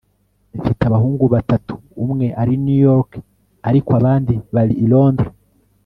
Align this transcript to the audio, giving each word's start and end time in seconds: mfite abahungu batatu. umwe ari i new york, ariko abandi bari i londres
mfite 0.59 0.81
abahungu 0.85 1.25
batatu. 1.33 1.73
umwe 2.03 2.27
ari 2.41 2.51
i 2.57 2.61
new 2.65 2.81
york, 2.89 3.11
ariko 3.69 3.89
abandi 3.99 4.33
bari 4.53 4.73
i 4.83 4.85
londres 4.91 5.33